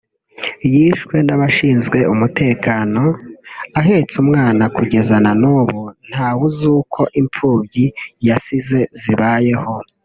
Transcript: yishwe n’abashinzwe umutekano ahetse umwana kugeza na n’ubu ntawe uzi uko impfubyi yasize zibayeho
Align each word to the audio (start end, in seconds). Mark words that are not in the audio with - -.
yishwe 0.73 1.15
n’abashinzwe 1.27 1.97
umutekano 2.13 3.03
ahetse 3.79 4.13
umwana 4.23 4.63
kugeza 4.75 5.15
na 5.23 5.31
n’ubu 5.41 5.81
ntawe 6.09 6.41
uzi 6.49 6.67
uko 6.79 7.01
impfubyi 7.19 7.85
yasize 8.27 8.79
zibayeho 9.01 9.73